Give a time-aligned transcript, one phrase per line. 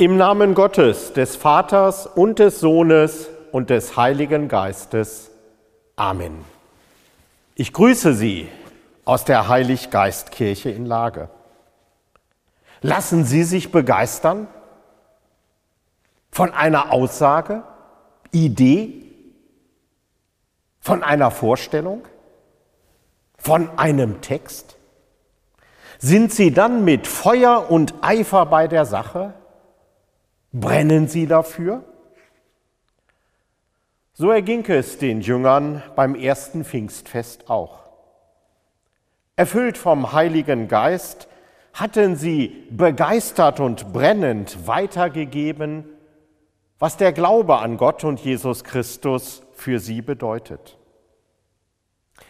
[0.00, 5.30] Im Namen Gottes, des Vaters und des Sohnes und des Heiligen Geistes.
[5.94, 6.42] Amen.
[7.54, 8.48] Ich grüße Sie
[9.04, 11.28] aus der Heiliggeistkirche in Lage.
[12.80, 14.48] Lassen Sie sich begeistern
[16.30, 17.62] von einer Aussage,
[18.30, 19.02] Idee,
[20.80, 22.08] von einer Vorstellung,
[23.36, 24.78] von einem Text?
[25.98, 29.34] Sind Sie dann mit Feuer und Eifer bei der Sache?
[30.52, 31.84] Brennen sie dafür?
[34.12, 37.78] So erging es den Jüngern beim ersten Pfingstfest auch.
[39.36, 41.28] Erfüllt vom Heiligen Geist
[41.72, 45.84] hatten sie begeistert und brennend weitergegeben,
[46.78, 50.78] was der Glaube an Gott und Jesus Christus für sie bedeutet.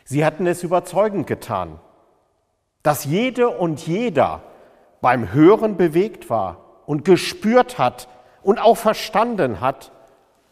[0.04, 1.80] Sie hatten es überzeugend getan,
[2.82, 4.42] dass jede und jeder
[5.00, 8.08] beim Hören bewegt war und gespürt hat
[8.42, 9.92] und auch verstanden hat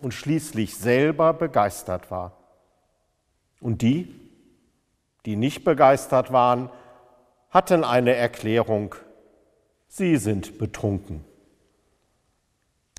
[0.01, 2.31] und schließlich selber begeistert war.
[3.61, 4.15] Und die,
[5.27, 6.71] die nicht begeistert waren,
[7.51, 8.95] hatten eine Erklärung,
[9.89, 11.25] sie sind betrunken.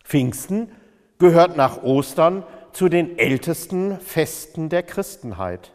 [0.03, 0.69] Pfingsten
[1.17, 2.43] gehört nach Ostern
[2.73, 5.71] zu den ältesten Festen der Christenheit.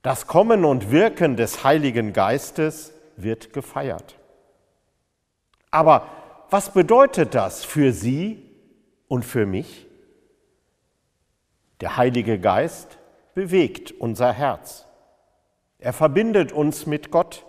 [0.00, 4.16] Das Kommen und Wirken des Heiligen Geistes wird gefeiert.
[5.70, 6.06] Aber
[6.50, 8.44] was bedeutet das für Sie
[9.08, 9.86] und für mich?
[11.80, 12.98] Der Heilige Geist
[13.34, 14.86] bewegt unser Herz.
[15.78, 17.46] Er verbindet uns mit Gott.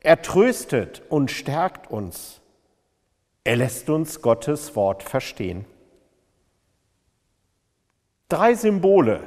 [0.00, 2.40] Er tröstet und stärkt uns.
[3.44, 5.64] Er lässt uns Gottes Wort verstehen.
[8.28, 9.20] Drei Symbole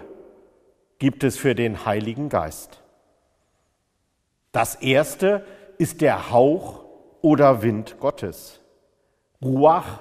[0.98, 2.82] gibt es für den Heiligen Geist.
[4.52, 5.46] Das erste
[5.78, 6.89] ist der Hauch
[7.22, 8.60] oder Wind Gottes.
[9.42, 10.00] Ruach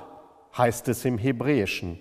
[0.57, 1.99] heißt es im Hebräischen.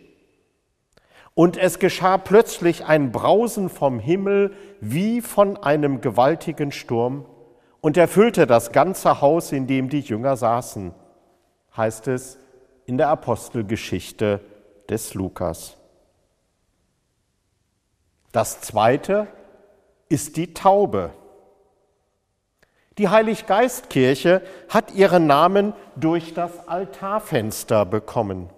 [1.33, 7.25] Und es geschah plötzlich ein Brausen vom Himmel wie von einem gewaltigen Sturm
[7.79, 10.93] und erfüllte das ganze Haus, in dem die Jünger saßen,
[11.75, 12.39] heißt es
[12.85, 14.41] in der Apostelgeschichte
[14.89, 15.77] des Lukas.
[18.31, 19.27] Das zweite
[20.09, 21.11] ist die Taube.
[22.97, 28.49] Die Heiliggeistkirche hat ihren Namen durch das Altarfenster bekommen.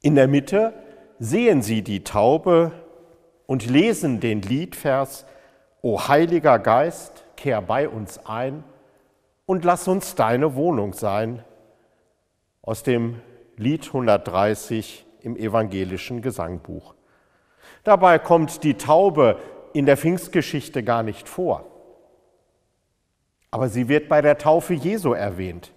[0.00, 0.72] In der Mitte
[1.20, 2.72] sehen Sie die Taube
[3.46, 5.24] und lesen den Liedvers
[5.82, 8.64] O Heiliger Geist, kehr bei uns ein
[9.46, 11.44] und lass uns deine Wohnung sein
[12.60, 13.20] aus dem
[13.56, 16.94] Lied 130 im evangelischen Gesangbuch.
[17.84, 19.38] Dabei kommt die Taube
[19.72, 21.71] in der Pfingstgeschichte gar nicht vor
[23.52, 25.72] aber sie wird bei der Taufe Jesu erwähnt.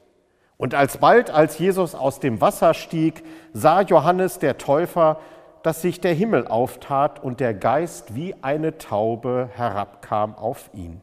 [0.57, 5.19] Und alsbald, als Jesus aus dem Wasser stieg, sah Johannes der Täufer,
[5.61, 11.01] dass sich der Himmel auftat und der Geist wie eine Taube herabkam auf ihn.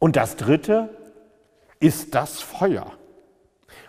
[0.00, 0.88] Und das Dritte
[1.78, 2.92] ist das Feuer.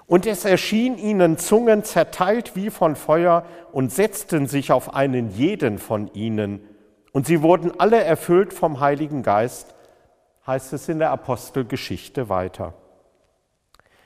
[0.06, 5.80] Und es erschien ihnen Zungen zerteilt wie von Feuer und setzten sich auf einen jeden
[5.80, 6.62] von ihnen.
[7.14, 9.74] Und sie wurden alle erfüllt vom Heiligen Geist
[10.46, 12.74] heißt es in der Apostelgeschichte weiter.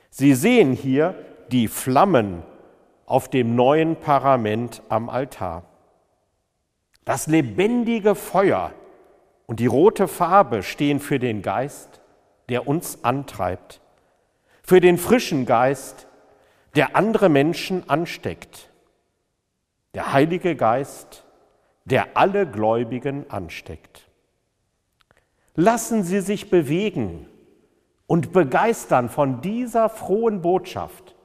[0.09, 1.15] Sie sehen hier
[1.51, 2.44] die Flammen
[3.06, 5.63] auf dem neuen Parament am Altar.
[7.06, 8.71] Das lebendige Feuer
[9.45, 12.01] und die rote Farbe stehen für den Geist,
[12.50, 13.81] der uns antreibt,
[14.63, 16.07] für den frischen Geist,
[16.75, 18.69] der andere Menschen ansteckt,
[19.94, 21.24] der Heilige Geist,
[21.85, 24.09] der alle Gläubigen ansteckt.
[25.56, 27.28] Lassen Sie sich bewegen
[28.08, 31.16] und begeistern von dieser frohen Botschaft.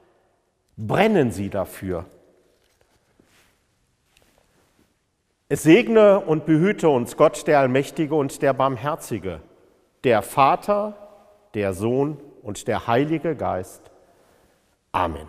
[0.77, 2.05] Brennen Sie dafür.
[5.49, 9.41] Es segne und behüte uns Gott, der Allmächtige und der Barmherzige,
[10.05, 10.95] der Vater,
[11.55, 13.91] der Sohn und der Heilige Geist.
[14.93, 15.27] Amen.